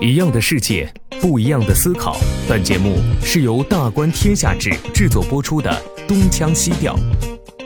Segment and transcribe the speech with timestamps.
[0.00, 0.88] 一样的世界，
[1.20, 2.16] 不一样的思考。
[2.48, 5.70] 本节目是由大观天下志制作播出的
[6.06, 6.96] 《东腔西调》。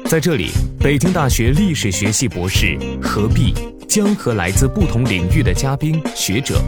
[0.09, 0.51] 在这里，
[0.81, 3.53] 北京大学历史学系博士何必
[3.87, 6.59] 将和来自不同领域的嘉宾学者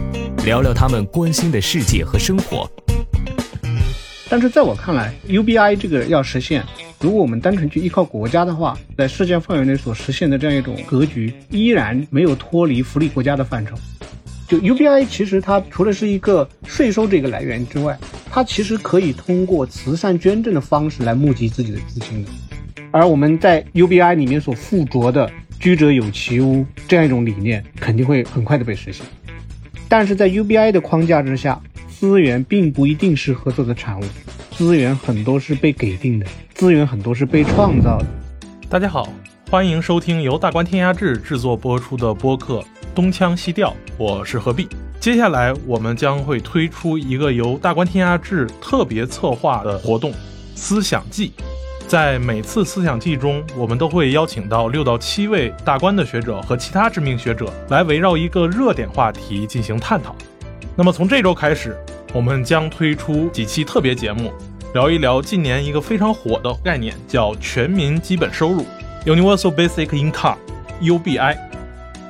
[0.45, 2.69] 聊聊他们关心的世界和生活。
[4.29, 6.63] 但是在我看来，UBI 这个要实现，
[6.99, 13.75] 如果我们单纯去依靠国家的话，在世界范围内所实现的这样一种格局，依然没有脱离福利国家的范畴。
[14.47, 17.97] 就 UBI 其实它除了是一个税收这个来源之外，
[18.29, 22.29] 它其实可以通过慈善捐赠的方式来募集自己的资金的。
[22.91, 25.29] 而我们在 UBI 里面所附着的
[25.59, 29.03] “居者有其屋”这样一种理念，肯定会很快的被实现。
[29.89, 31.59] 但是在 UBI 的框架之下，
[31.89, 34.03] 资源并不一定是合作的产物，
[34.51, 38.05] 资源很多是被给定的，资源很多是被创造的。
[38.69, 39.11] 大家好，
[39.49, 42.63] 欢迎收听由大观天下志制作播出的播客。
[42.95, 44.67] 东腔西调，我是何必。
[45.01, 50.13] 接下来我们将会推出一个由大观天下志特别策划的活动——
[50.55, 51.33] 思想季。
[51.87, 60.15] 在每次思想季中，我们都会邀请到六到七位大观的学者和其他知名学者来围绕一个热点话题进行探讨。
[60.75, 61.77] 那么从这周开始，
[62.13, 64.33] 我们将推出几期特别节目，
[64.73, 68.65] 聊一聊近年一个非常火的概念，叫全民基本收入
[69.05, 71.37] （Universal Basic Income，UBI）。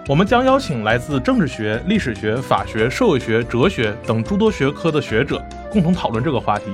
[0.08, 6.66] 我们将邀请来自政治学、历史学、法学、社会学、哲学等诸多学科的学者，共同讨论这个话题：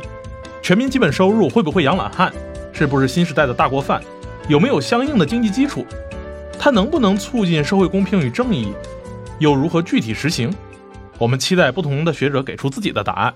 [0.62, 2.30] 全民基本收入会不会养懒汉？
[2.74, 4.02] 是不是新时代的大锅饭？
[4.50, 5.86] 有没有相应的经济基础？
[6.59, 8.74] 它能不能促进社会公平与正义？
[9.40, 10.54] 又如何具体实行？
[11.18, 13.34] 我们期待不同的学者给出自己的答案。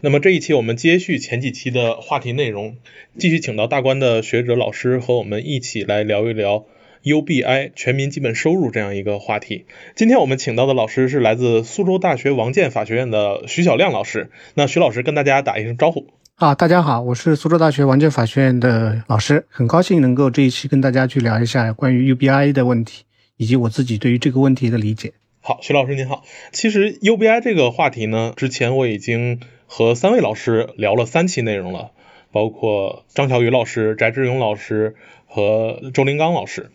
[0.00, 2.78] 那么这一期我们接续前几期的话题内容，
[3.16, 6.64] 继续请到大观的学者老师和我们一起来聊一聊。
[7.08, 9.64] UBI 全民基本收入这样一个话题，
[9.96, 14.30] 今天我们请到的老师是来自苏州大学王建法学院的徐小亮老师。
[14.52, 16.08] 那徐老师跟大家打一声招呼。
[16.34, 23.04] 啊，大家好，我是苏州大学王建法学院的老师，很高兴能够这一期跟大家去聊一下关于 UBI 的问题，
[23.38, 25.14] 以及我自己对于这个问题的理解。
[25.40, 26.24] 好，徐老师您好。
[26.52, 31.92] 其实 UBI 这个话题呢，之前我已经和三位老师聊了三期内容了，
[32.32, 34.96] 包括张小雨老师、翟志勇老师。
[35.30, 36.70] 和周林刚老师，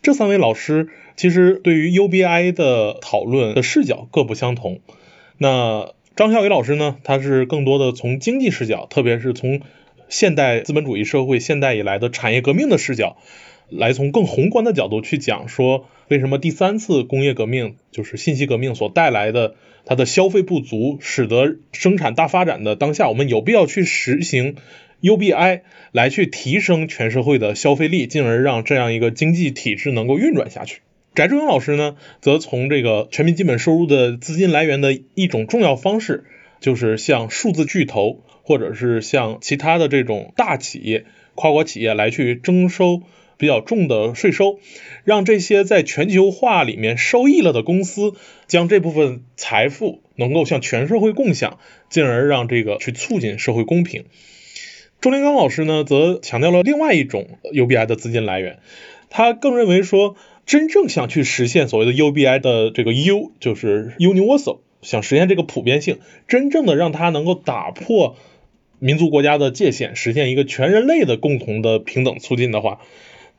[0.00, 4.80] 这三位老师其实对于 UBI 的讨论的视角各不相同。
[5.36, 9.60] 那张小雨老师呢，他是更多的从经济视角，特别是从
[10.08, 13.18] 现代资本主义社会现代以来的产业革命的视角，
[13.68, 19.54] 来从更宏观的角度去讲说，为什么第三次工业革命就是信息革命所带来的
[19.84, 24.56] 它的消费不足，使得生产大发展的当下，我们有必要去实行。
[25.00, 25.60] UBI
[25.92, 30.80] 来去提升全社会的消费力，进而让这样一个经济体制能够运转下去。
[31.14, 36.24] 翟志勇老师呢，则从这个全民基本收入的资金来源的一种重要方式，
[36.60, 43.02] 就是向数字巨头或者是向其他的这种大企业、跨国企业来去征收
[43.36, 44.60] 比较重的税收，
[45.04, 48.14] 让这些在全球化里面受益了的公司，
[48.46, 54.04] 将这部分财富能够向全社会共享，进而让这个去促进社会公平。
[55.00, 58.58] 周林刚老师呢，则强调了另外一种 UBI 的资金来源。
[59.10, 68.16] 他更认为说，真正想去实现所谓的 UBI 的这个 U，就是 Universal，想实现这个普遍性，真正的让它能够打破
[68.80, 72.80] 民族国家的界限，实现一个全人类的共同的平等促进的话，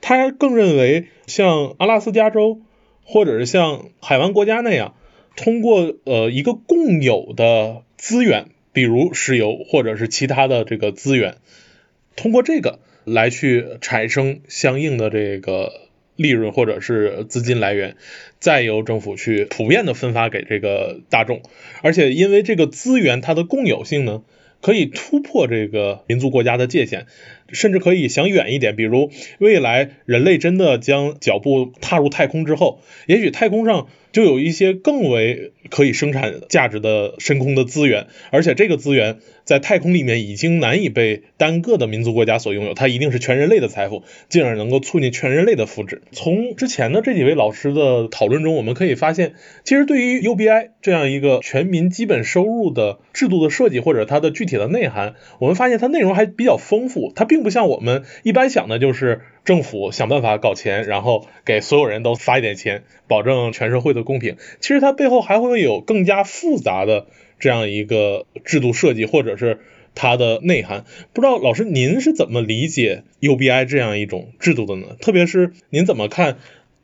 [0.00, 2.62] 他更认为像阿拉斯加州
[3.04, 4.94] 或者是像海湾国家那样，
[5.36, 8.46] 通过呃一个共有的资源。
[8.72, 11.36] 比如石油或者是其他的这个资源，
[12.16, 15.72] 通过这个来去产生相应的这个
[16.16, 17.96] 利润或者是资金来源，
[18.38, 21.42] 再由政府去普遍的分发给这个大众，
[21.82, 24.22] 而且因为这个资源它的共有性呢，
[24.60, 27.06] 可以突破这个民族国家的界限。
[27.52, 45.98] 甚至可以想远一点，比如未来人类真的将脚步踏入太空之后，也许太空上就有一些更为可以生产价值的深空的资源，而且这个资源在太空里面已经难以被单个的民族国家所拥有，它一定是全人类的财富，进而能够促进全人类的福祉。
[46.12, 49.34] 从之前的这几位老师的讨论中，我们可以发现，
[49.64, 57.40] 其实对于 UBI 这样一个全民基本收入的制度的设计或者它的具体的内涵，我们发现它内容还比较丰富，它并。
[57.40, 64.36] 不像我们一般想的，就是政府想办法搞钱，然后给所有人都发一点钱，保证全社会的公平。
[64.60, 67.06] 其实它背后还会有更加复杂的
[67.38, 69.60] 这样一个制度设计，或者是
[69.94, 70.84] 它的内涵。
[71.12, 74.96] 不知道老师您是怎么理解 UBI 这样一种制度的呢？
[75.00, 76.38] 特别是您怎么看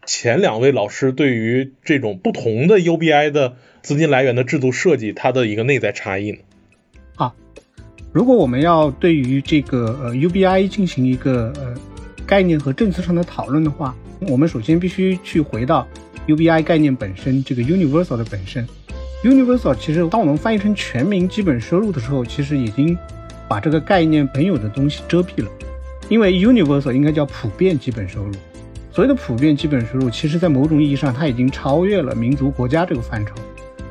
[0.05, 6.39] 前两位老师对于这种不同的 UBI 的资金来源的制度设计，它的一个内在差异呢？
[7.17, 7.35] 啊，
[8.13, 11.75] 如果我们要对于这个呃 UBI 进行一个呃
[12.27, 13.95] 概念和政策上的讨论的话，
[14.29, 15.87] 我们首先必须去回到
[16.27, 18.67] UBI 概念本身，这个 universal 的本身。
[19.23, 22.97] universal 其实当我们翻译成全民基本收入的时候，其实已经
[23.49, 25.51] 把这个概念本有的东西遮蔽了，
[26.09, 28.33] 因为 universal 应该叫普遍基本收入。
[28.93, 33.35] 所谓的普遍基本收入，其实在某种意义上，它已经超越了民族国家这个范畴。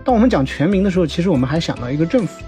[0.04, 2.44] 当我们讲全民的时候，其实我们还想到一个政府。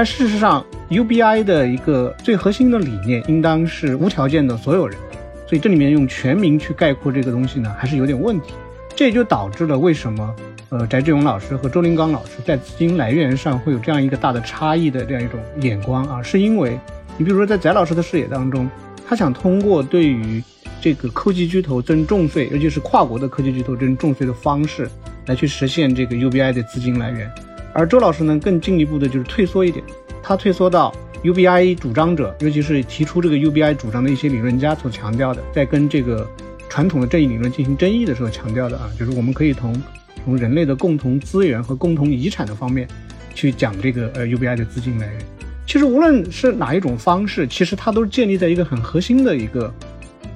[0.00, 4.98] 但事实上，UBI 的一个最核心的理念，应当是无条件的所有人。
[5.46, 8.54] 所以这里面用全民去概括这个东西呢，还是有点问题。
[8.96, 10.34] 这也就导致了为什么，
[10.70, 16.78] 呃，翟志勇老师和周林刚老师在资金来源上会有这样一个大的差异的这样一种眼光啊，是因为
[17.18, 18.70] 你比如说在翟老师的视野当中，
[19.06, 20.42] 他想通过对于
[20.80, 24.88] 这个科技巨头征重税，尤其是跨国的科技巨头征重税的方式，
[25.26, 27.30] 来去实现这个 UBI 的资金来源。
[27.72, 29.84] 而周老师呢，更进一步的就是退缩一点，
[30.22, 36.28] 他退缩到 UBI 主张者，尤其是提出这个 UBI 主张的一些理论家所强调的，在跟这个
[36.68, 39.82] 传统的正义理论进行争议的时候强调的啊，就是我们可以从
[40.24, 42.86] 从人类的共同资源和共同遗产的方面
[43.34, 45.18] 去讲这个呃 UBI 的资金来源。
[45.66, 49.72] 其实无论是哪一种方式，其实它都是建立在一个很核心的一个。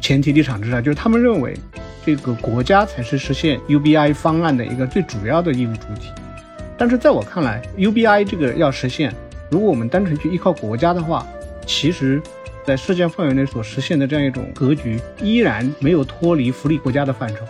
[0.00, 1.56] 前提立场之上，就是他们认为，
[2.04, 6.10] 这个国家才是实现 UBI 方案的一个最主要的义务主体。
[6.76, 9.14] 但是在我看来，UBI 这个要实现，
[9.50, 11.26] 如果我们单纯去依靠国家的话，
[11.66, 12.20] 其实，
[12.64, 17.46] 在世界范围内所实现的这样一种格局，依然没有脱离福利国家的范畴。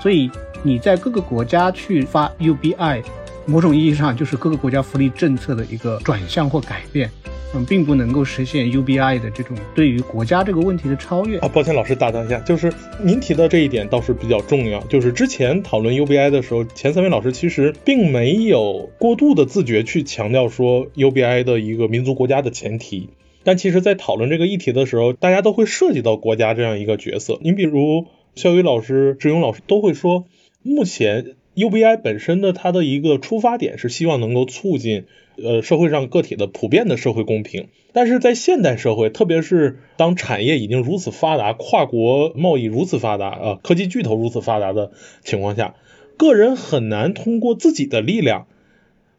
[0.00, 0.30] 所以
[0.62, 3.02] 你在各个国家去发 UBI，
[3.46, 7.10] 某种意义上就是各个国家福利政策的一个转向或改变。
[7.54, 11.48] 嗯，并不能够实现 UBI 的这种对于国家这个问题的超越啊。
[11.48, 12.72] 抱歉，老师打断一下，就是
[13.02, 14.80] 您提到这一点倒是比较重要。
[14.84, 23.10] 就是之前讨论 UBI 的时候，前三位老师其实并没有过度的自觉去强调说 UBI 的一个民族国家的前提。
[23.44, 27.38] 但其实，在讨论这个议题的时候，大家都会涉及到国家这样一个角色。
[27.42, 30.24] 您比如肖宇老师、志勇老师都会说，
[30.62, 35.04] 目前 UBI 本身的它的一个出发点是希望能够促进。
[35.36, 44.92] 呃，社会上个体的普遍的社会公平，但是在现代社会，特别是当产业已经如此发达，跨国贸易如此发达，呃，科技巨头如此发达的
[45.24, 45.74] 情况下，
[46.16, 48.46] 个人很难通过自己的力量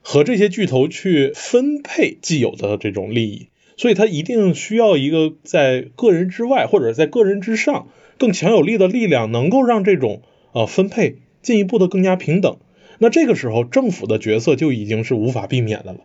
[0.01, 10.21] 和这些巨头去分配既有的这种利益，所以他一定需要一个在个人之外或者在个人之上更强有力的力量，能够让这种
[10.53, 12.57] 呃分配进一步的更加平等。
[12.99, 15.99] 那这个时候，政府的角色就已经是无法避免的了。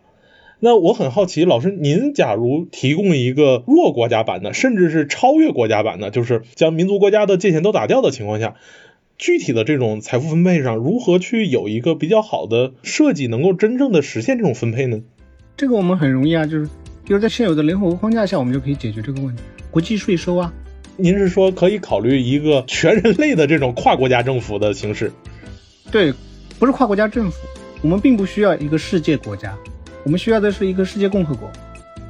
[0.63, 8.53] 那我很好奇，老师，您假如提供一个弱国家版的，甚至是超越国家版的，就是将民族国家的界限都打掉的情况下，
[9.17, 15.01] 具体的这种财富分配上，如何去有一个比较好的设计，能够真正的实现这种分配呢？
[15.57, 16.65] 这个我们很容易啊，就是
[17.05, 19.41] 比如在现有的联合国框架下，我们就可以解决这个问题。
[19.71, 20.53] 国际税收啊，
[20.95, 25.11] 您是说可以考虑一个全人类的这种跨国家政府的形式？
[25.91, 26.13] 对。
[26.61, 27.39] 不是跨国家政府，
[27.81, 29.57] 我们并不需要一个世界国家，
[30.03, 31.49] 我们需要的是一个世界共和国。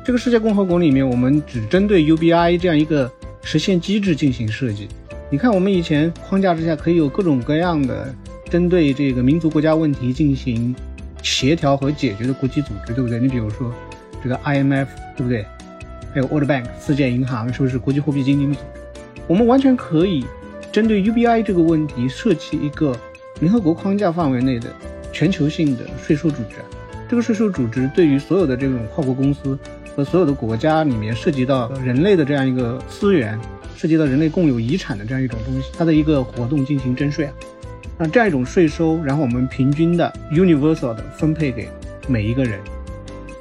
[0.03, 3.09] 这个世界共和国里面，我们只针对 UBI 这样一个
[3.43, 4.89] 实现机制进行设计。
[5.29, 8.13] 你看，我们以前框架之下可以有各种各样的
[8.49, 10.75] 针对这个民族国家问题进行
[11.23, 13.21] 协调和解决的国际组织，对不对？
[13.21, 13.73] 你比如说
[14.21, 15.45] 这个 IMF，对不对？
[16.13, 18.65] 还有 World Bank 世界银行，是不是国际货币基金组织？
[19.27, 20.25] 我们完全可以
[20.73, 22.93] 针对 UBI 这个问题设计一个。
[23.41, 24.71] 联合国框架范围内的
[25.11, 26.57] 全球性的税收组织，
[27.09, 29.57] 这个税收组织对于所有的这种跨国公司
[29.95, 33.37] 和所有的国家里面涉及到人类的这样一个资源，
[33.75, 37.33] 涉及到人类共有遗产的这样一种东西，它的一个活动进行征税啊，
[37.97, 41.67] 那这样一种税收，然后我们平均的 universal 的分配给
[42.07, 42.59] 每一个人，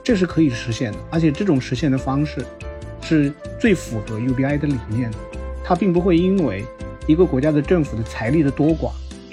[0.03, 2.43] 这是可以实现的，而且这种实现的方式
[3.03, 5.19] 是最符合 UBI 的理念的，
[5.63, 6.65] 它并不会因为
[7.07, 8.91] 一个国家的政府的财力的多寡。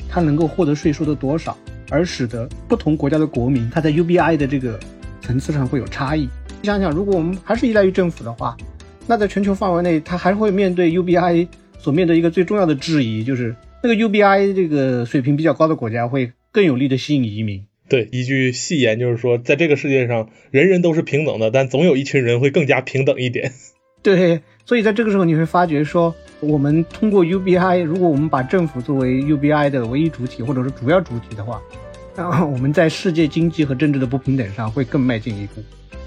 [0.09, 1.57] 它能够获得税收的多少，
[1.89, 4.79] 而使得不同国家的国民他在 UBI 的这个
[5.21, 6.29] 层次上会有差异。
[6.61, 8.57] 你想想，如果我们还是依赖于政府的话，
[9.05, 11.47] 那在全球范围内，它还会面对 UBI
[11.77, 17.65] 所面对一个最重要的质疑，就是那个 UBI 这个水平比较高的国家会更有力的吸引移民。
[17.87, 23.53] 对，一句戏言就是说，在这个世界上，人人都是平等的，但总有一群人会更加平等一点。
[24.01, 26.15] 对，所以在这个时候你会发觉说。
[26.39, 31.59] 我们通过 UBI，如果我们把政府作为 UBI 的唯一主体或者是主要主体的话，
[32.15, 35.63] 那 我们在世界经济和政治的不平等上会更迈进一步，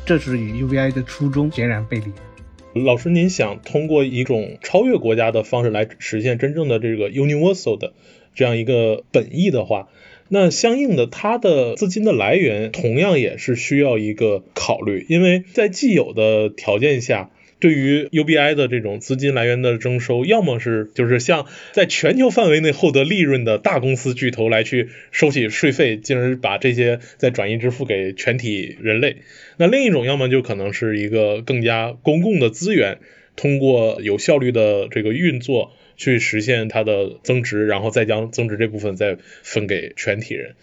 [0.07, 2.83] 这是与 UBI 的初衷截然背离。
[2.85, 7.93] 老师，您想通过一种超越国家的方式来实现真正的这个 universal 的
[8.37, 9.89] 这样一个本意的话，
[10.29, 17.31] 那相应的它的资金的来源同样也是需要一个考虑，因为在既有的条件下。
[17.61, 29.19] 对于 UBI 的这种资金来源的征收，要么是就是像在全球范围内获得利润的大公司巨头来去收取税费，进而把这些再转移支付给全体人类。
[29.59, 32.99] 那另一种，要么就可能是一个更加公共的资源，
[33.37, 40.55] 通过有效率的这个运作去实现它的增值，然后再将增值这部分再分给全体人。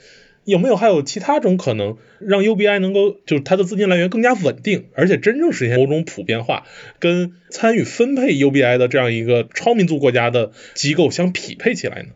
[0.48, 6.64] 有没有还有其他种可能，让 UBI 能够就是它的资金来源更加稳定，而且真正实现某种普遍化，
[7.00, 12.10] 跟参与分配 UBI 的这样一个超民族国家的机构相匹配起来呢？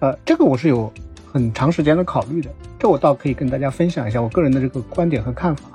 [0.00, 0.92] 呃，这个我是有
[1.32, 5.70] 很长时间的考虑的，这我倒可以跟大家分享一下我个人的这个观点和看法。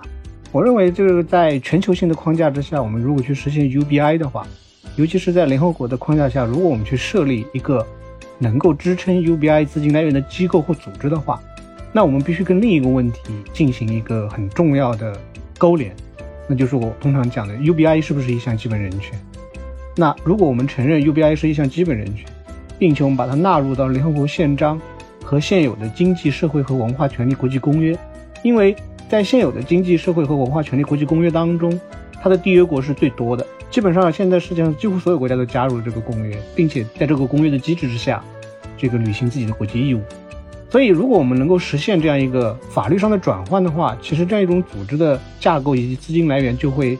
[0.51, 4.45] 我认为就是在全球性的框架之下，我们如果去实现 UBI 的话，
[4.97, 7.87] 尤其是在联合国的框架下，如果我们去设立一个
[8.37, 11.41] 能够支撑 UBI 资金来源的机构或组织的话，
[11.91, 13.19] 那我们必须跟另一个问题
[13.51, 15.19] 进行一个很重要的
[15.57, 15.95] 勾连，
[16.47, 19.19] 那就是我通常讲的 UBI 是不是一项基本人权？
[19.95, 22.25] 那如果我们承认 UBI 是一项基本人权，
[22.77, 24.79] 并且我们把它纳入到联合国宪章
[25.23, 27.97] 和现有的经济社会和文化权利国际公约，
[28.43, 28.75] 因为
[29.09, 31.77] 在现有的经济社会和文化权利国际公约当中，
[32.21, 38.23] 它的缔约国是最多的，基本上现在世界上几乎所有国家都加入了这个公约，并且在这个公约的机制之下，
[38.77, 40.01] 这个履行自己的国际义务。
[40.69, 46.95] 所以，如果我们能够实现这样一个法律上的转换的话，其实这样一种组织的架构以及资金来源就会，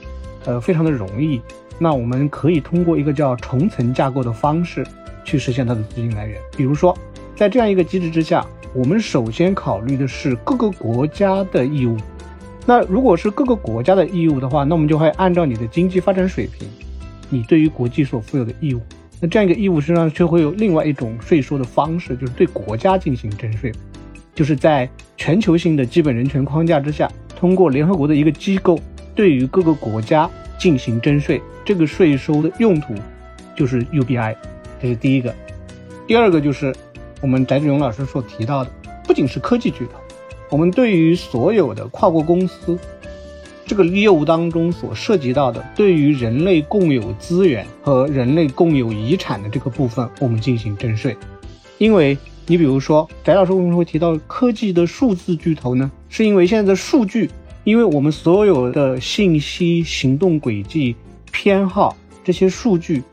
[0.45, 1.39] 呃，非常的容易。
[1.77, 4.83] 那我们可以通过一个叫重层架构的方式
[5.23, 6.41] 去实现它的资金来源。
[6.57, 6.97] 比如说，
[7.35, 11.95] 在这样一个机制之下，我们首先考虑的是各个国家的义务。
[12.65, 16.67] 那如果是各个国家的义务的话，那我们就会按照你的经济发展水平，
[17.29, 18.81] 你对于国际所负有的义务。
[19.21, 23.71] 那这样一个义务身上却会有另外一种税收的方式，就是对国家进行征税，
[24.33, 28.79] 就是在全球性的基本人权框架之下，通过联合国的一个机构
[29.13, 31.41] 对于各个国家进行征税。
[31.65, 32.95] 这个税收的用途
[33.55, 34.35] 就是 UBI，
[34.81, 35.35] 这是第一个。
[36.07, 36.73] 第二个就是
[37.21, 38.71] 我们翟志勇老师所提到的，
[39.05, 39.91] 不仅是科技巨头，
[40.49, 42.79] 我们对于所有的跨国公司。
[43.69, 51.15] 这个业务当中所涉及到的，对于人类共有资源和人类共有遗产的这个部分，我们进行征税。
[51.77, 55.91] 因为你比如说，翟老师为什么会提到科技的数字巨头呢？
[56.09, 57.29] 是因为现在的数据，
[57.63, 60.95] 因为我们所有的信息、行动轨迹、
[61.31, 63.03] 偏好这些数据，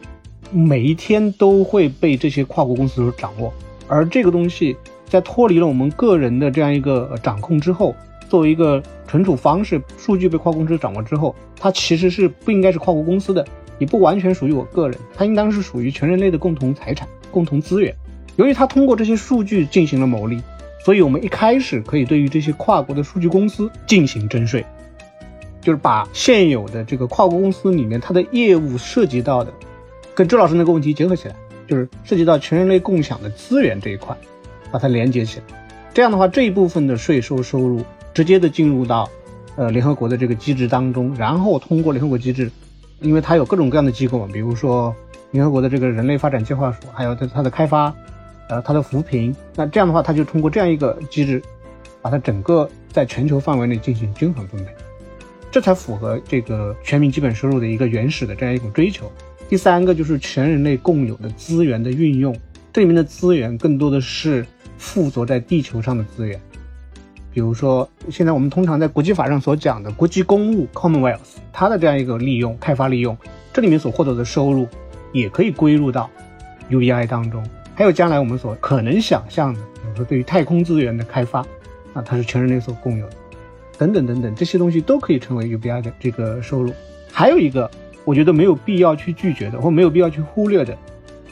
[0.50, 3.52] 每一天都会被这些跨国公司所掌握，
[3.86, 4.74] 而这个东西
[5.06, 7.94] 在脱离了我们个人的这样一个掌控之后。
[8.28, 13.46] 作为一个存储方式，数据被跨国公司掌握之后，它其实是不应该是跨国公司的，
[13.78, 17.94] 也不完全属于我个人，它应当是属于全人类的共同财产、共同资源。
[18.36, 20.42] 由于它通过这些数据进行了牟利，
[20.84, 24.64] 所以我们一开始可以对于这些跨国的数据公司进行征税，
[25.60, 29.52] 就是把现有的这个跨国公司里面它的业务涉及到的，
[30.14, 34.16] 跟周老师那个问题结合起来，就是涉及到全人类共享的资源这一块，
[34.70, 35.44] 把它连接起来。
[35.94, 37.82] 这样的话，这一部分的税收收入。
[38.16, 39.06] 直接的进入到，
[39.56, 42.50] 呃，联合国的这个机制当中，然后通过联合国机制，
[43.02, 44.96] 因为它有各种各样的机构嘛，比如说
[45.32, 47.94] 联合国的这个人类发展计划署，还有它它的开发，
[48.48, 51.42] 呃，它的扶贫，那这样的话，它就通过这样一个机制，
[52.00, 54.70] 把它整个在全球范围内进行均衡分配，
[55.50, 59.12] 这才符合这个全民基本收入的一个原始的这样一种追求。
[59.46, 62.34] 第三个就是全人类共有的资源的运用，
[62.72, 64.46] 这里面的资源更多的是
[64.78, 66.40] 附着在地球上的资源。
[67.36, 71.18] 比如说，现在我们通常在国际法上所讲的国际公务 （Commonwealth），
[71.52, 73.14] 它的这样一个利用、开发利用，
[73.52, 74.66] 这里面所获得的收入，
[75.12, 76.08] 也可以归入到
[76.70, 77.44] UBI 当中。
[77.74, 81.40] 还有将来我们所可能想象的，比如说对于太空资源的开发，
[81.92, 83.16] 啊，它是全人类所共有的，
[83.76, 86.72] 等等等等，这些东西都可以成为 UBI 的这个收入。
[87.12, 87.70] 还有一个，
[88.06, 90.74] 我觉得没有必要去拒绝的，或没有必要去忽略的，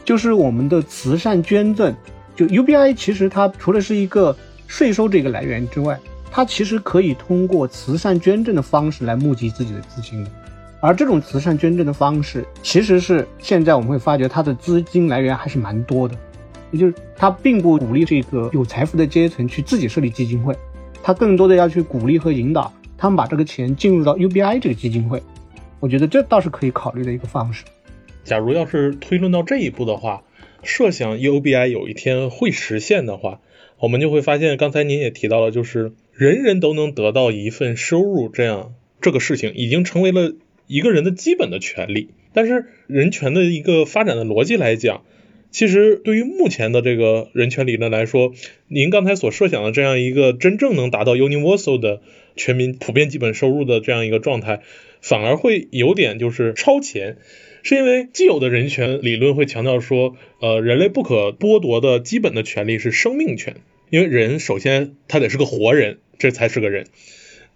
[0.05, 1.95] 就是我们的慈善捐赠。
[2.37, 4.37] 就 UBI 其实它除了是一个
[4.77, 5.97] 税收这个来源之外，
[6.33, 10.31] 它其实可以通过慈善捐赠的方式来募集自己的资金的，
[10.81, 16.17] 而这种慈善捐赠的方式，其实是现在我们会发觉它的资金来源还是蛮多的，
[16.73, 20.53] 也就是它并不鼓励这个有财富的阶层去自己设立基金会，
[21.05, 25.23] 它更多的要去鼓励和引导他们把这个钱进入到 UBI 这个基金会，
[25.79, 27.63] 我觉得这倒是可以考虑的一个方式。
[28.25, 30.25] 假如要是推论到这一步的话，
[30.65, 33.39] 设想 UBI 有一天会实现的话。
[33.79, 40.35] 我们就会发现，刚才您也提到了，就是人人都能得到一份收入，这样这个事情已经成为了
[40.67, 42.09] 一个人的基本的权利。
[42.33, 45.03] 但是人权的一个发展的逻辑来讲，
[45.51, 48.33] 其实对于目前的这个人权理论来说，
[48.67, 52.01] 您刚才所设想的这样一个真正能达到 universal 的
[52.35, 54.63] 全民普遍基本收入的这样一个状态，
[55.05, 57.19] 反而会有点就是超前，
[57.63, 63.57] 是因为既有的人权理论会强调说，呃，人类不可剥夺的基本的权利是生命权，
[63.91, 66.87] 因为人首先他得是个活人，这才是个人。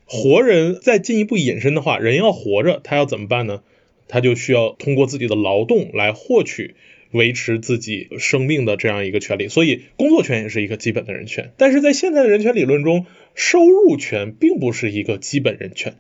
[0.05, 3.63] 活人再进一步引申的话，人要活着，他要怎么办呢？
[4.09, 6.75] 他就需要通过自己的劳动来获取。
[7.11, 11.53] 维持自己生命的这样一个权利，所以工作权也是一个基本的人权。
[11.57, 15.95] 但是在现在的人权理论中，收入权并不是一个基本人权，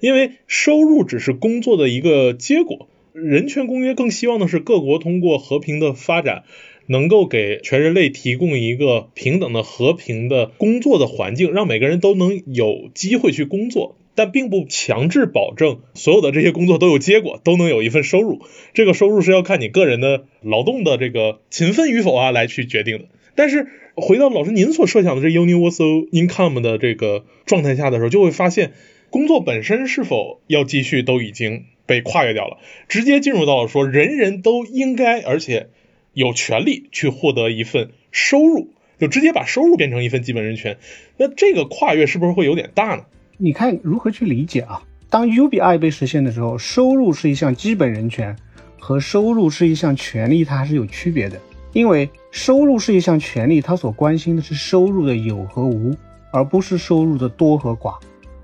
[0.00, 2.88] 因为收入只是工作的一个结果。
[3.12, 6.44] 人权公约更希望的是各国通过和平的发展，
[6.86, 13.96] 能够给全人类提供一个平等的、和平的工作的环境，让每个人都能有机会去工作。
[14.14, 18.40] 但并不强制保证所有的这些工作都有结果，都能有一份收入。
[18.74, 23.04] 这个收入是要看你个人的劳动的这个勤奋与否啊来去决定的。
[23.36, 28.72] 但是回到老师您所设想的这 universal income 的这个状态下的时候，就会发现
[29.10, 35.68] 工作本身是否要继续都已经被跨越掉了，直接进入到了说人人都应该而且
[36.12, 40.76] 有权利去获得一份收入，就直接把收入变成一份基本人权。
[41.16, 43.04] 那这个跨越是不是会有点大呢？
[43.38, 44.82] 你看如何去理解啊？
[45.08, 48.36] 当 UBI 被实现的时候，收入是一项基本人权，
[48.78, 51.40] 和收入是一项权利，它还是有区别的。
[51.72, 55.94] 因为收入是一项权利，它所关心的是收入的有和无，
[56.30, 57.94] 而不是收入的多和寡。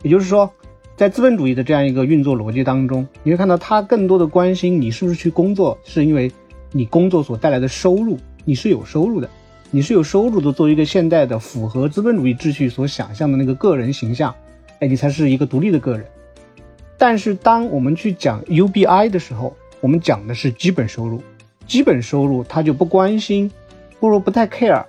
[0.05, 0.49] 也就是说，
[0.97, 6.31] 在资本主义的这样一个运作逻辑当中，你会看到他更多的关心你是不是去工作，是因为
[6.71, 9.29] 你工作所带来的收入，你是有收入的，
[9.71, 14.33] 你是有收入的，作为一个现代的符合资本主义秩序所想象的那个个人形象。
[14.81, 16.07] 哎，你才是一个独立的个人。
[16.99, 21.23] 但是，当我们去讲 UBI 的时候，我们讲的是基本收入。
[21.67, 23.51] 基本收入，他就不关心，
[23.99, 24.85] 不如不太 care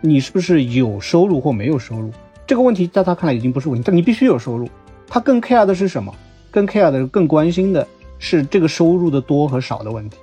[0.00, 2.10] 你是不是有收入或没有收入
[2.50, 3.84] 这个问题，在他看来已经不是问题。
[3.86, 4.68] 但你必须有收入。
[5.06, 6.12] 他更 care 的是什么？
[6.50, 7.86] 更 care 的、更关心的
[8.18, 10.16] 是这个收入的多和少的问题。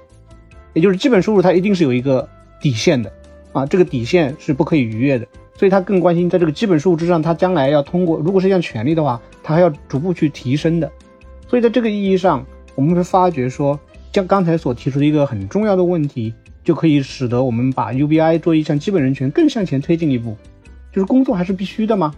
[0.74, 2.28] 也就是基本收入，它一定是有一个
[2.60, 3.10] 底线的
[3.54, 5.26] 啊，这个底线是不可以逾越的。
[5.56, 10.92] 所以他更关心，在这个基本收入之上，他将来要通过，如果是一项权利的话，他还要逐步去提升的。
[11.48, 13.80] 所以在这个意义上，我们会发觉说，
[14.12, 20.36] 像刚才所提出的一个很重要的问题，就可以使得我们把 UBI 作为一项基本人权更向前推进一步，
[20.98, 22.12] 就是工作还是必须的吗？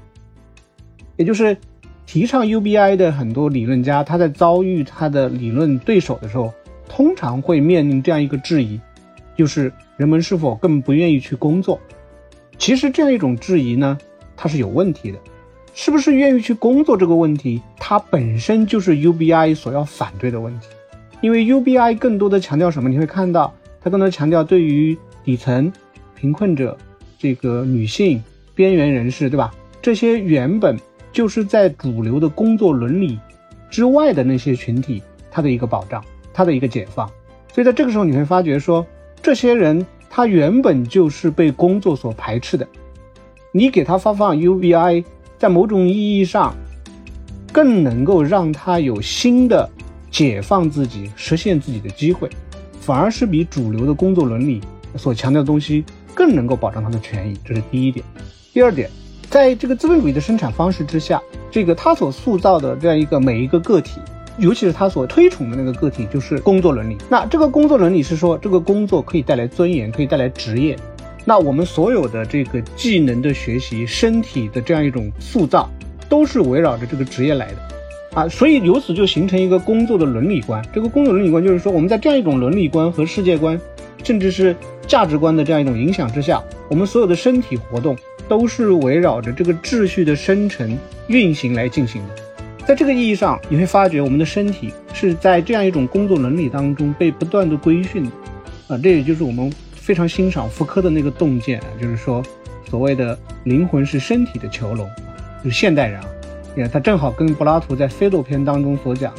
[1.18, 1.58] 也就是
[2.06, 6.54] 提倡 UBI 的很多理论家，他在遭遇他的理论对手的时候，
[6.88, 8.80] 通常会面临这样一个质疑，
[9.36, 11.78] 就是人们是否更不愿意去工作？
[12.58, 13.98] 其实这样一种质疑呢，
[14.38, 15.20] 它是有问题的，
[15.74, 20.68] 是不是愿意去工作这个问题，它本身就是 UBI 所要反对的问题，
[21.20, 22.88] 因为 UBI 更多的强调什么？
[22.88, 25.70] 你会看到它更多强调对于底层、
[26.16, 26.78] 贫困者、
[27.18, 28.24] 这个女性、
[28.60, 29.54] 边缘人士，对吧？
[29.82, 30.78] 这些原本
[31.14, 33.18] 就是在主流的工作伦理
[33.70, 37.08] 之外的那些群体，它的一个保障，它的一个解放。
[37.54, 38.86] 所以在这个时候，你会发觉说，
[39.22, 39.86] 这些人。
[40.12, 42.68] 他原本就是被工作所排斥的，
[43.52, 45.06] 你给他发放 UBI，
[45.38, 46.56] 在某种意义上，
[47.54, 49.70] 更能够让他有新的
[50.10, 52.28] 解放自己、实现自己的机会，
[52.82, 54.60] 反而是比主流的工作伦理
[54.96, 57.38] 所强调的东西更能够保障他的权益。
[57.46, 58.04] 这是第一点。
[58.52, 58.90] 第二点，
[59.30, 64.00] 在这个资本主义的生产方式之下，这个他所塑造的这样一个每一个个体。
[64.40, 66.98] 尤其是他所推崇的那个个体，就是工作伦理。
[67.10, 70.76] 那这个工作伦理是说，这个工作可以带来尊严，可以带来职业。
[71.26, 75.70] 那我们所有的这个技能的学习、身体的这样一种塑造，
[76.08, 78.28] 都是围绕着这个职业来的啊。
[78.30, 80.66] 所以由此就形成一个工作的伦理观。
[80.74, 83.60] 这个工作伦理观就是说，我们在这样一种伦理观和世界观，
[84.04, 84.56] 甚至是
[84.88, 87.94] 价值观的这样一种影响之下，我们所有的身体活动
[88.30, 92.16] 都是围绕着这个秩序的生成运行来进行的。
[92.66, 98.12] 在这个意义上，你会发觉我们的身体是在这样一种工作伦理当中被不断的规训的，
[98.68, 102.24] 啊，这也就是我们非常欣赏福柯的那个洞见，就是说，
[102.70, 104.88] 所谓的灵魂是身体的囚笼，
[105.44, 106.08] 就是现代人啊，
[106.54, 109.12] 你看他正好跟柏拉图在《菲洛篇》当中所讲，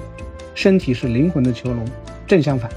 [0.55, 1.85] 身体是灵魂的囚笼
[2.29, 2.70] 正相反。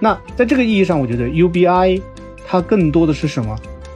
[0.00, 2.00] 那在这个意义上，我觉得 UBI
[2.46, 3.54] 它更多的是什么？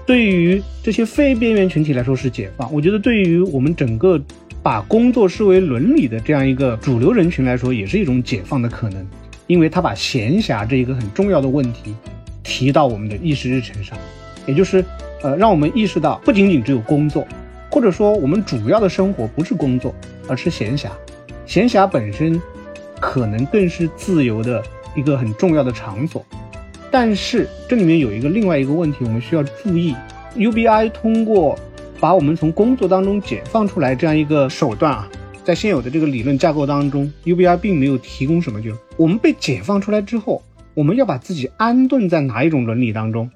[0.09, 4.18] 对于这些非边缘群体来说是解放，我觉得对于我们整个。
[4.61, 9.07] 把工作视为伦理的这样一个主流人群来说，也是一种解放的可能，
[9.47, 11.94] 因为他把闲暇这一个很重要的问题
[12.42, 13.97] 提到我们的议事日程上，
[14.47, 14.85] 也就是，
[15.23, 17.27] 呃，让我们意识到不仅仅只有工作，
[17.71, 19.94] 或者说我们主要的生活不是工作，
[20.29, 20.88] 而是闲暇，
[21.47, 22.38] 闲暇本身
[23.01, 24.61] 可能更是自由的
[24.97, 26.27] 一个很重要的场所。
[26.90, 29.94] 但是这里面有一个另外一个问题，我们需要注意
[30.37, 31.59] ，UBI 通过
[32.01, 35.09] 把我们从工作当中解放出来这样一个手段啊，
[35.44, 43.31] 在现有的这个理论架构当中，UBI 并没有提供什么，就我们被解放出来之后，我们要把自己安顿在哪一种伦理当中？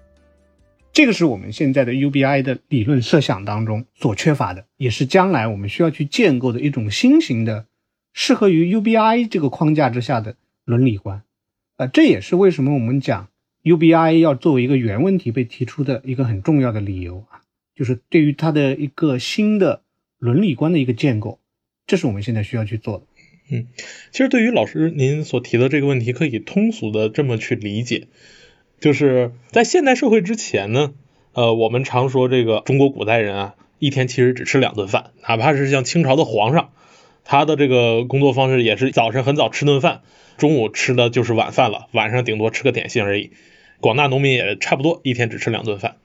[0.93, 7.67] 这个是我们现在的 UBI 的理论设想当中所缺乏的，也是将来我们需要去建构的一种新型的、
[8.12, 11.23] 适合于 UBI 这个框架之下的伦理观。
[11.79, 13.29] 呃，这也是为什么我们讲
[13.64, 17.42] UBI 要作为一个原问题被提出的一个很重要的理由啊，
[17.75, 19.83] 就是对于它的一个新的
[20.18, 21.38] 伦理观的一个建构，
[21.87, 23.05] 这是我们现在需要去做的。
[23.51, 23.68] 嗯，
[24.11, 28.09] 其实对于老师您所提的这个问题，可以通俗的这么去理解。
[28.81, 30.92] 就是在现代社会之前呢，
[31.33, 36.72] 呃，我们常说这个中国古代人啊，一天其实只吃两顿饭，哪怕是像清朝的皇上，
[37.25, 40.03] 他的这个工作方式也是早晨很早吃顿饭，
[40.37, 43.31] 中午吃的就是晚饭了，晚上顶多吃个点心而已。
[43.81, 45.97] 广大农民也差不多一天只吃两顿饭，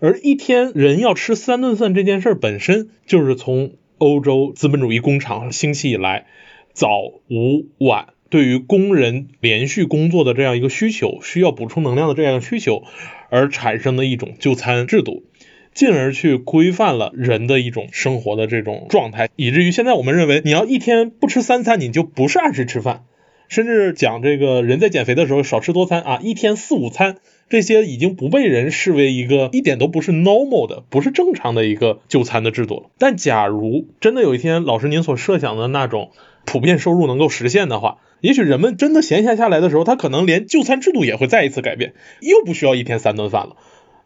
[0.00, 6.26] 而一天人要吃三顿饭这件事本身就是从欧洲资本主义工厂兴起以来，
[6.72, 6.98] 早
[7.28, 8.08] 午晚。
[8.28, 12.82] 对于工人连续工作的这样一个需求，需要补充能量的这样一个需求，
[13.28, 15.24] 而产生的一种就餐制度，
[15.74, 23.04] 进而去规范了人的一种生活的这种状态，以至于现在我们认为，你要一天不吃三餐，你就不是按时吃饭，
[23.48, 27.16] 甚至讲这个人在减肥的时候少吃多餐啊，一天四五餐，
[27.48, 32.90] 这些已经不被人视为一个一点都不是 normal 的，不是正常的一个就餐的制度了。
[32.98, 36.10] 但假如真的有一天，老师您所设想的那种
[36.44, 43.56] 普遍收入能够实现的话，也许人们真的闲暇下来的时候，他可能连就餐制度也会再一次改变，又不需要一天三顿饭了。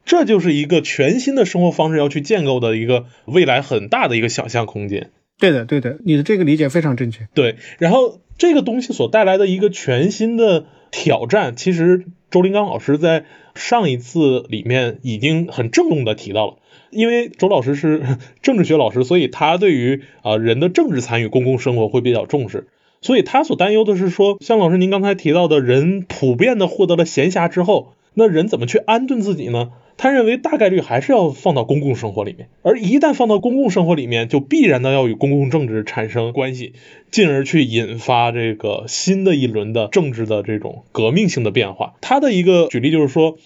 [0.06, 5.10] 这就是一个全新的生活方式要去建构的一个未来很大的一个想象空间。
[5.38, 7.28] 对的，对的，你的这个理解非常正确。
[7.34, 16.56] 对，然后这个东西所带来的一个全新的挑战，其实周林刚老师在上一次里面已经很郑重的提到了，
[16.90, 18.02] 因为周老师是
[18.40, 22.68] 政治学老师，所以他对于啊人的政治参与公共生活会比较重视。
[23.02, 29.72] 所以他所担忧的是说，像老师您刚才提到的，人普遍的获得了闲暇之后，那人怎么去安顿自己呢？
[29.98, 36.74] 他认为大概率还是要放到公共生活里面，而一旦放到公共生活里面，就必然的要与公共政治产生关系，
[37.10, 41.94] 进而去引发这个新的一轮的政治的这种革命性的变化。
[42.00, 43.38] 他的一个举例就是说，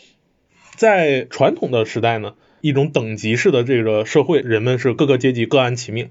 [0.76, 6.10] 在传统的时代呢，一种等级式的这个社会，人们是各个阶级各安其命，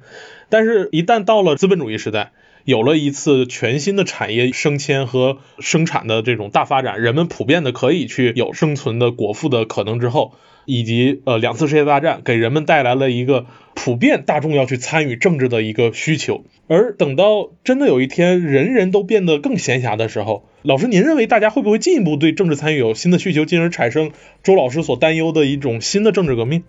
[0.50, 2.32] 但是一旦到了资本主义时代。
[2.70, 10.34] 有了一次全新的产业升迁和生产的这种大发展，人们普遍的可以去有生存的果腹的可能之后，
[10.66, 16.44] 以及呃两次世界大战给人们带来了一个普遍大众要去参与政治的一个需求。
[16.68, 24.12] 而等到真的有一天人人都变得更闲暇的时候，老师您认为大家会不会进一步对政治参与有新的需求，进而产生
[24.44, 26.62] 周老师所担忧的一种新的政治革命？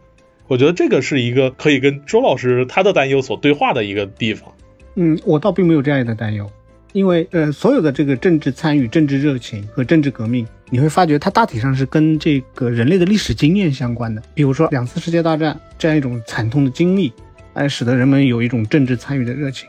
[0.48, 4.54] 我觉得这个是一个可以跟周老师他的担忧所对话的一个地方。
[5.02, 6.46] 嗯，我倒并没有这样的担忧，
[6.92, 14.22] 因为呃，所有的这个政治参与、政治热情和政治革命，你会发觉它大体上是跟这个人类的历史经验相关的。
[14.34, 17.10] 比如说两次世界大战这样一种惨痛的经历，
[17.54, 19.66] 哎，使得人们有一种政治参与的热情。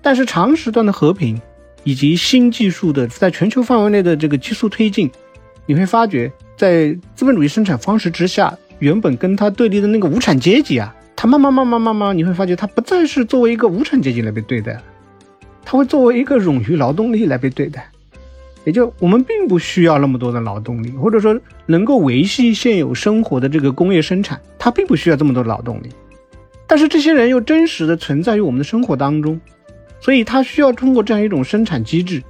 [0.00, 1.40] 但是长时段的和平
[1.82, 5.10] 以及新技术的在全球范围内的这个急速推进，
[5.66, 10.94] 你会发觉在资本主义生产方式之下，原本跟它对立的那个无产阶级啊。
[11.20, 14.82] 他慢慢慢慢慢慢，你会发觉他不再是作为一个无产阶级来被对待了，
[15.64, 17.90] 他会作为一个冗余劳动力来被对待。
[18.64, 25.88] 也就我们并不需要那么多的劳动力，或者说能够维系现有生活的这个工业生产，它并不需要这么多劳动力。
[26.68, 29.40] 但是这些人又真实的存在于我们的生活当中，
[30.00, 32.22] 所以他需要通过这样一种生产机制，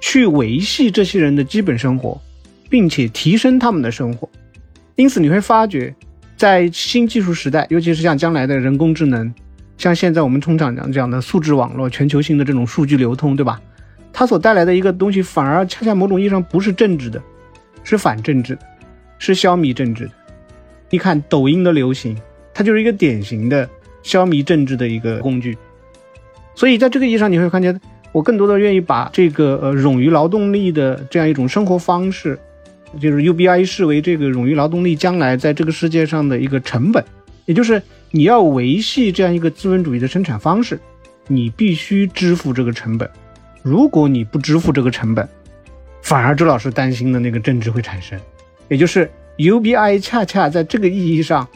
[0.00, 2.20] 去维系这些人的基本生活，
[2.68, 4.28] 并且提升他们的生活。
[4.96, 5.94] 因此你会发觉。
[6.38, 9.34] 在新技术时代，尤其是像将来的人工智能，
[9.76, 13.60] 像现在我们通常讲讲的数字网络、全球性的这种数据流通，对吧？
[14.12, 17.20] 它所带来的一个东西，反而恰恰某种意义上不是政治的，
[17.82, 18.62] 是反政治的，
[19.18, 20.12] 是消弭政治的。
[20.90, 22.16] 你看抖音的流行，
[22.54, 23.68] 它就是一个典型的
[24.04, 25.58] 消弭政治的一个工具。
[26.54, 27.80] 所以在这个意义上，你会看见，
[28.12, 32.38] 我更多的愿意把这个呃冗余劳动力的这样一种生活方式。
[32.98, 37.04] 就是 UBI 视为这个冗余劳动力将来在这个世界上的一个成本，
[37.44, 40.80] 也就是你要维系这样一个资本主义的生产方式，
[41.26, 43.08] 你必须支付这个成本。
[43.62, 45.28] 如果你不支付这个成本，
[46.00, 48.18] 反而周老师担心的那个政治会产生，
[48.68, 51.46] 也就是 UBI 恰恰在这个意义上，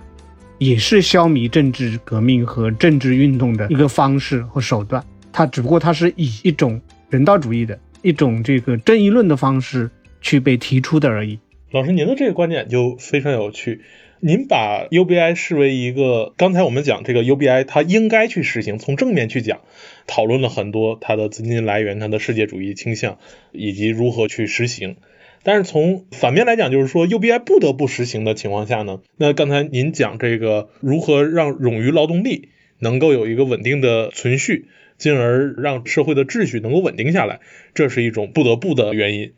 [0.58, 5.02] 也是消弭政治革命和政治运动的一个方式和手段。
[5.32, 9.90] 它只不过它是以一种人道主义的一种这个正义论的方式。
[10.22, 11.38] 去被提出的而已。
[11.70, 13.82] 老师，您的这个观点就非常有趣。
[14.20, 19.62] 您把 UBI 视为一个，刚才我们讲这个 UBI 它应该去实行，从正面去讲，
[20.06, 23.18] 讨论了很多它的资金来源、它的世界主义倾向
[23.50, 24.96] 以及如何去实行。
[25.42, 34.66] 但是从反面来讲，就是说 UBI 不得不实行的情况下呢，那刚才您讲这个如何让冗余劳动力能够有一个稳定的存续，
[34.98, 37.40] 进而让社会的秩序能够稳定下来，
[37.74, 39.32] 这是一种不得不的原因。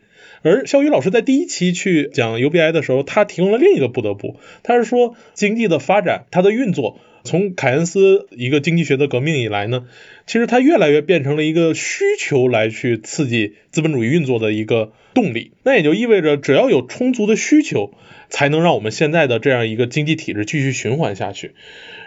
[0.45, 9.87] 而肖宇老师在第一期去讲 UBI 的时候，他提供了另一个不得不，他是说经济的发展，它的运作，从凯恩斯一个经济学的革命以来呢，
[10.27, 15.53] 其实它越来越变成了一个需求来去刺激资本主义运作的一个动力。
[15.63, 17.95] 那也就意味着，只要有充足的需求，
[18.29, 21.55] 才能让我们现在的这样一个经济体制继续循环下去。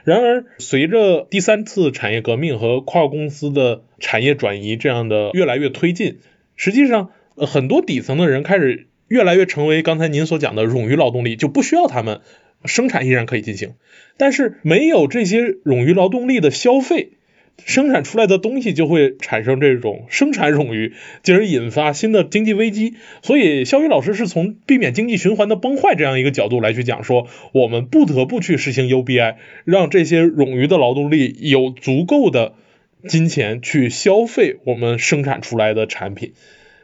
[0.05, 6.19] 然而，随着第三次产业革命和跨国公司的产业转移这样的越来越推进，
[6.55, 7.11] 实际上。
[7.47, 12.21] 很多底层的人开始越来越成为刚才您所讲的冗余劳动力，就不需要他们，
[12.65, 13.75] 生产依然可以进行，
[14.17, 17.13] 但是没有这些冗余劳动力的消费，
[17.65, 22.95] 生产出来的东西就会产生这种生产冗余，进而引发新的经济危机。
[23.23, 32.55] 所以，肖宇老师是从避免经济循环的崩坏这样一个角度来去讲，说我们不得不去实行 UBI，让这些冗余的劳动力有足够的
[33.09, 36.33] 金钱去消费我们生产出来的产品。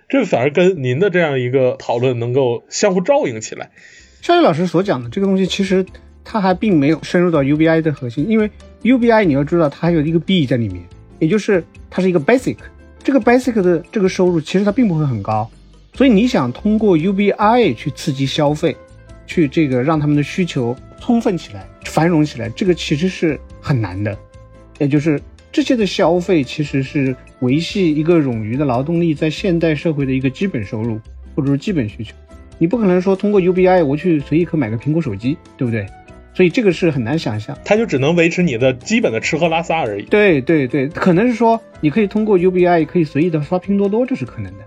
[0.09, 3.71] 这反而跟您的这样一个讨论能够相互照应起来。
[4.21, 5.85] 肖宇老师所讲的这个东西，其实
[6.23, 8.51] 它还并没有深入到 UBI 的核心，因为
[8.83, 10.83] UBI 你要知道它还有一个 B 在里面，
[11.19, 12.57] 也就是它是一个 basic。
[13.03, 15.51] 这个 basic 的这个收入其实它并不会很高，
[15.95, 18.77] 所以你想通过 UBI 去刺激消费，
[19.27, 24.17] 去这个让他们的需求充分起来、繁荣起来，这个其实是很难的。
[24.79, 25.21] 也就是
[25.53, 27.17] 这些的消费其实是。
[27.45, 30.99] 维系一个冗余的劳动力在现代社会的一个基本收入
[31.37, 32.15] 或者说基本需求，
[32.59, 35.87] 你不可能说通过 UBI 我去随意可买个苹果手机，对不对？
[36.33, 40.05] 所以这个是很难想象，它就只能维持你的基本的吃喝拉撒而已。
[40.07, 44.65] 对对对，可能是说你可以通过 UBI 可以随意的刷拼多多，这是可能的。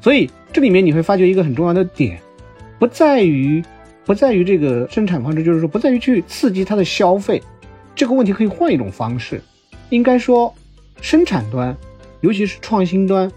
[0.00, 2.20] 所以这里面你会发觉一个很重要的点，
[2.78, 3.62] 不在于
[4.04, 7.42] 不在于这个生产方式，就是说不在于去刺激它的消费，
[7.94, 9.40] 这个问题可以换一种方式，
[9.88, 10.54] 应该说
[11.00, 11.76] 生产端。
[12.20, 13.30] 尤其是创新端，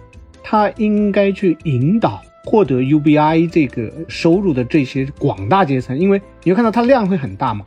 [0.44, 7.66] 它应该去引导获得 UBI 这个收入的这些广大阶层，因为你会看到它量会很大嘛，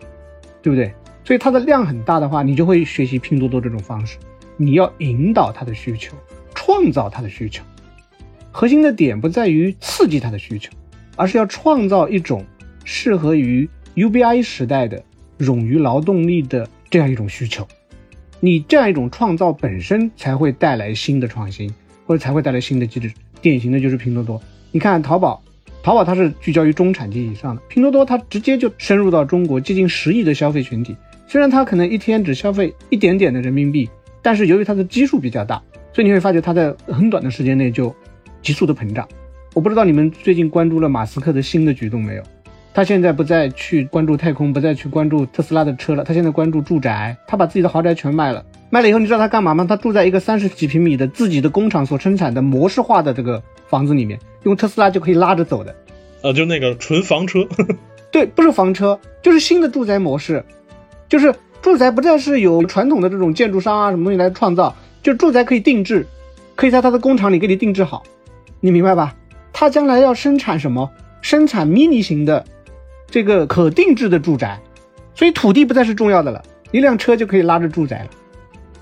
[0.62, 0.92] 对不对？
[1.24, 4.18] 所以它的量很大的话，你就会学习拼多多这种方式，
[4.56, 6.14] 你要引导它的需求，
[6.54, 7.64] 创造它的需求。
[8.52, 10.70] 核心的点不在于刺激它的需求，
[11.16, 12.44] 而是要创造一种
[12.84, 15.02] 适合于 UBI 时代的
[15.38, 17.66] 冗余劳动力的这样一种需求。
[18.40, 21.72] 你这样一种创造本身才会带来新的创新，
[22.06, 23.12] 或者才会带来新的机制。
[23.40, 24.40] 典型的就是拼多多。
[24.72, 25.42] 你看淘宝，
[25.82, 30.96] 淘宝它是聚焦于中产阶级以上的，拼多多它直接就深入到中国接近十亿的消费群体。
[31.26, 33.88] 虽然它可能一天只消费一点点的人民币，
[34.22, 37.94] 但是由于它的基数比较大，所以你会发觉它在很短的时间内就
[38.42, 39.08] 急速的膨胀。
[39.54, 42.22] 我不知道你们最近关注了马斯克的新的举动没有？
[42.76, 46.04] 他现在不再去关注太空，不再去关注特斯拉的车了。
[46.04, 48.44] 他现在关注住宅，他把自己的豪宅全卖了。
[48.68, 49.64] 卖了以后，你知道他干嘛吗？
[49.66, 55.74] 他住在一个三十几平米的自己的工厂所生产的模式化的这个房子里面，用特斯拉就可以拉着走的。
[56.20, 57.48] 呃，就那个纯房车。
[58.12, 60.44] 对，不是房车，就是新的住宅模式，
[61.08, 66.06] 就是住宅不再是有传统的这种建筑商啊什么东西来创造，就住宅可以定制，
[66.54, 68.02] 可以在他的工厂里给你定制好，
[68.60, 69.14] 你明白吧？
[69.50, 70.90] 他将来要生产什么？
[71.22, 72.44] 生产 mini 型的。
[73.08, 74.60] 这个可定制的住宅，
[75.14, 76.42] 所以土地不再是重要的了，
[76.72, 78.10] 一辆车就可以拉着住宅了。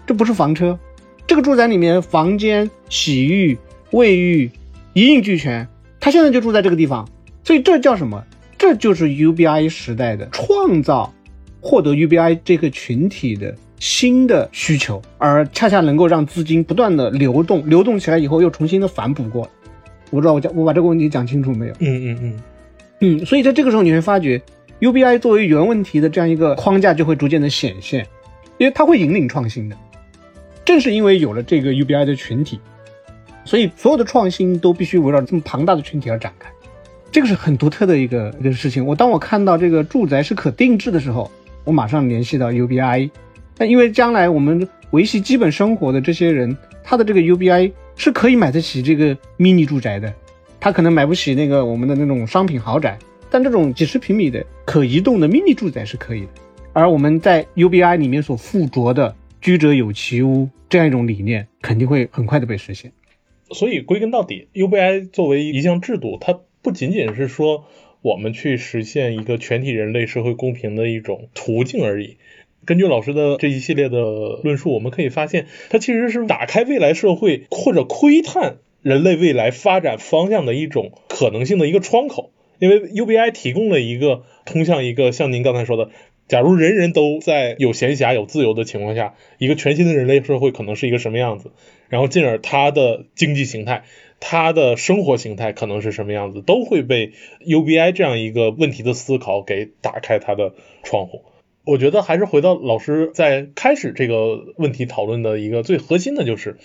[0.06, 0.78] 这不是房车，
[1.26, 3.56] 这个住宅里面房间、洗浴、
[3.92, 4.50] 卫浴
[4.92, 5.66] 一应俱全。
[6.00, 7.08] 他现在就住在这个地方，
[7.42, 8.22] 所以这叫什么？
[8.58, 11.12] 这就是 UBI 时代的创造，
[11.60, 19.42] 获得 UBI 这个群体的新的需求，而恰恰能够让资金不断的流动，流动起来以后又重新的反哺过。
[20.10, 21.72] 我不知道我讲我把这个问题讲清楚没有？
[21.80, 22.42] 嗯嗯嗯。
[23.04, 24.40] 嗯，所以在这个时候你会发觉
[24.80, 28.06] ，UBI 作为原问题的这样一个框架就会逐渐的显现，
[28.56, 29.76] 因为它会引领创新的。
[30.64, 32.58] 正是因为有了这个 UBI 的群体，
[33.44, 36.48] 所以所有的创新都必须围绕这么庞大的群体而展开。
[37.12, 38.82] 这个是很独特的一个一个事情。
[38.86, 41.30] 我当我看到这个住宅是可定制的时候，
[41.64, 43.10] 我马上联系到 UBI。
[43.58, 50.10] 那因为将来我们维系基本生活的这些人，他的这个 UBI 是可以买得起这个 mini 住宅的。
[50.64, 52.98] 他可能买不起那个我们的那种商品豪宅，
[53.28, 56.28] 但这种几十平米的可移动的 mini 住宅是可以的。
[56.72, 62.90] 而我们在 UBI 里面所附着的“居者有其屋”这样一种理念，肯定会很快的被实现。
[63.50, 67.66] 所以归根到底，UBI 作为一项制度，它不仅仅是说
[68.00, 72.16] 我们去实现一个全体人类社会公平的一种途径而已。
[72.64, 74.00] 根据老师的这一系列的
[74.42, 82.30] 论述，我们可以发现，它其实是打开未来社会或者窥探人类未来发展方向的一种可能性的一个窗口。
[82.60, 85.90] 因为 UBI 提供了一个通向一个像您刚才说的，
[86.28, 91.50] 假如人人都在有闲暇、有自由的情况下，一个全新的人类社会可能是一个什么样子，
[91.88, 93.84] 然后进而它的经济形态、
[94.20, 100.52] 它的生活形态可能是什么样子，都会被 UBI 这样一个问题的思考给打开它的
[100.84, 101.22] 窗户。
[101.64, 106.58] 我觉得还是回到老师在开始这个问题讨论的一个最核心的就是，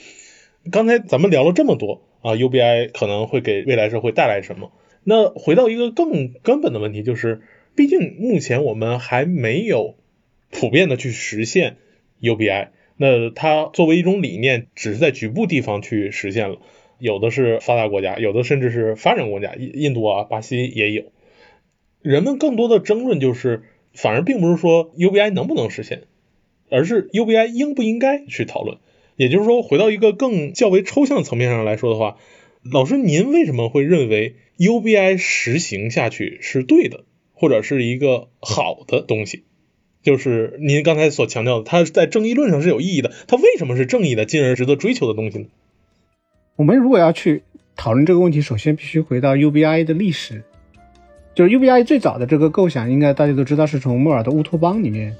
[0.72, 4.72] 刚才咱们聊了这么多啊，UBI 可能会给未来社会带来什么？
[5.04, 7.42] 那回到一个更根本的问题，就是
[7.76, 9.96] 毕竟目前我们还没有
[10.50, 11.78] 普遍的去实现
[12.22, 16.58] UBI，那它作为一种理念，只是在局部地方去实现了，
[17.00, 21.04] 有的是发达国家，有的甚至是发展国家，印印度啊、巴西也有。
[22.02, 23.64] 人们更多的争论就是。
[23.92, 26.04] 反而并不是说 UBI 能不能实现，
[26.70, 28.78] 而是 UBI 应不应该去讨论。
[29.20, 32.16] 也就是说，回到一个更较为抽象层面上来说的话，
[32.64, 37.04] 老师您为什么会认为 UBI 实行下去是对的，
[37.34, 39.44] 或者是一个好的东西？
[40.02, 45.48] 就是您刚才所强调的，它在正义论上是有意义的，它为什么是正义的，进而值得追求的东西呢？
[46.56, 47.44] 我们如果要去
[47.76, 50.42] 讨论这个问题，首先必须回到 UBI 的历史。
[51.36, 55.14] 就是 UBI 最早的这个构想，应该大家都知道是从莫尔的乌托邦里面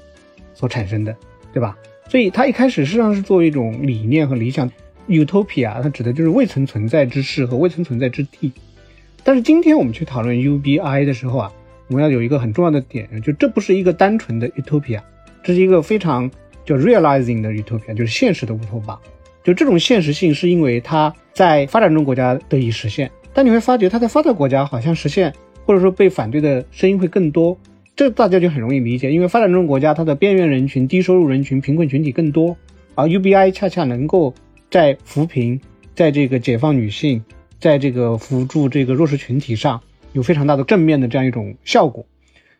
[0.54, 1.14] 所产生的，
[1.52, 1.76] 对吧？
[2.10, 4.68] 所以它一开始实际上是作为一种理念和理想
[5.08, 8.52] ，Utopia 它指的就是未曾存在之事和未曾存在之地。
[9.22, 11.52] 但是今天我们去讨论 UBI 的时候啊，
[11.86, 15.00] 我们要有一个很重要的点，就这不是一个单纯的 Utopia，
[15.44, 16.28] 这是一个非常
[16.64, 18.98] 叫 realizing 的 Utopia，就是现实的乌托邦。
[19.44, 25.32] 就这种现实性是因为它在发展中国家得以实现，但你会发觉它在发达国家好像实现。
[25.66, 27.56] 或者说被反对的声音会更多，
[27.96, 32.56] 这大家就很容易理解，因为发展中国家它的边缘人群、低收入人群、贫困群体更多，
[32.94, 34.34] 而 UBI 恰恰能够
[34.70, 35.60] 在扶贫、
[35.94, 37.22] 在这个解放女性、
[37.58, 42.06] 在这个扶助这个弱势群体上有非常大的正面的这样一种效果，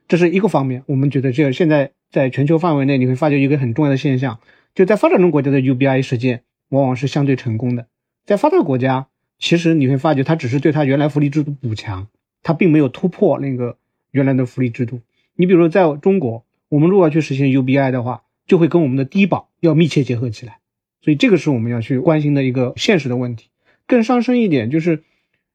[0.08, 0.82] 这是一个方面。
[0.86, 4.40] 我们觉得这现在在全球范围内，你会发觉一个很重要的现象，
[4.74, 7.86] 就在发展中国家的 UBI 实践往往是相对成功的，
[8.26, 9.06] 在发达国家，
[9.38, 12.08] 其实你会发觉它只是对它原来福利制度补强。
[12.42, 13.76] 它并没有突破那个
[14.12, 15.00] 原来的福利制度。
[15.40, 20.58] 你比如说，在中国，我们如果要去实现 UBI 的话，就会跟我们的低保要密切结合起来。
[21.00, 23.46] 所以这个是我们要去关心的一个现实的问题。
[23.86, 25.02] 更上升一点，就是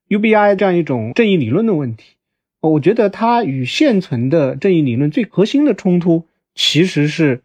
[0.10, 2.16] UBI 这样一种正义理论的问题。
[2.62, 7.44] 我觉得它与现存的正义理论最核心的冲突，其实是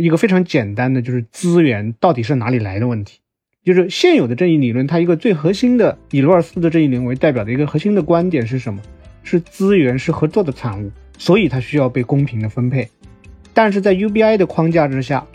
[0.00, 3.20] 一个非常简单的，就是资源到底是哪里来的问题。
[3.62, 8.80] 就是现有的正义理论，它一个最核心的以罗尔斯的正义理论为代表的一个核心的观点是什么？
[9.22, 12.88] 是资源是合作的产物，所以它需要被公平的分配。
[13.52, 15.26] 但是在 UBI 的框架之下，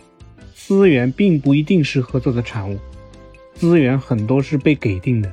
[0.53, 2.77] 资源并不一定是合作的产物，
[3.53, 5.31] 资源很多是被给定的，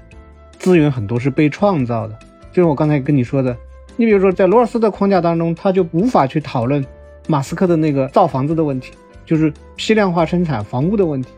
[0.59, 2.19] 资源很多是被创造的。
[2.53, 3.57] 就是我刚才跟你说的，
[3.97, 6.85] 你比如说在罗尔斯的框架当中，他就无法去讨论
[7.27, 8.93] 马斯克的那个造房子的问题，
[9.27, 11.29] 就是批量化生产房屋的问题，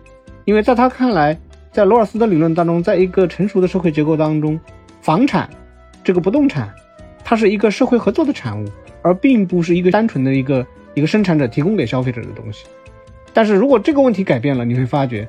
[0.45, 1.39] 因为在他看来。
[1.73, 4.59] 在罗尔斯的理论当中，在一个成熟的社会结构当中，
[5.01, 5.49] 房产
[6.03, 6.69] 这个不动产，
[7.23, 8.69] 它是一个社会合作的产物，
[9.03, 12.67] 而并不是一个单纯的一个一个生产者提供给消费者的东西。
[13.33, 15.27] 但是如果这个问题改变了，你会发觉，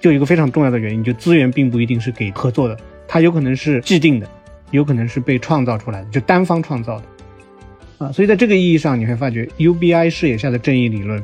[0.00, 4.28] 就一个非常重要的原因，就资源并不一定是给合作的，它有可能是既定的，
[4.70, 7.04] 有可能是被创造出来的，就单方创造的。
[7.98, 11.22] 啊，所以在这个意义上，你会发觉 UBI 视野下的正义理论，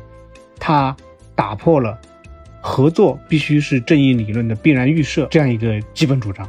[0.59, 0.97] 它
[1.35, 1.99] 打破了。
[2.63, 6.47] 合作必须是正义理论的必然预设，这样一个基本主张，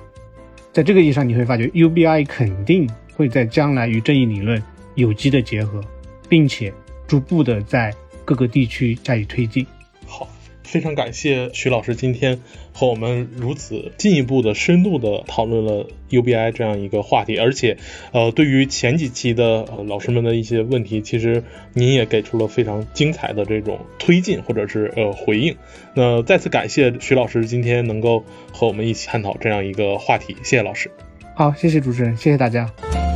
[0.73, 4.61] 在这个意义上，你会发觉 UBI 肯定会在将来与正义理论
[5.01, 5.81] 有机的结合，
[6.29, 6.73] 并且
[7.07, 9.65] 逐步的在各个地区加以推进。
[10.07, 10.27] 好。
[10.63, 12.39] 非常感谢徐老师今天
[12.71, 17.77] 和我们如此进一步的深度的讨论了 UBI 这样一个话题，而且，
[18.13, 21.43] 呃，对于前几期的老师们的一些问题，其实
[21.73, 25.57] 您也给出了非常精彩的这种推进或者是呃回应。
[25.93, 28.23] 那再次感谢徐老师今天能够
[28.53, 30.89] 和我们一起探讨这样一个话题，谢谢老师。
[31.35, 33.10] 好，谢谢主持人，谢谢大家。